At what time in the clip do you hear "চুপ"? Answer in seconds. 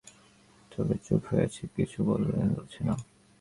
1.05-1.21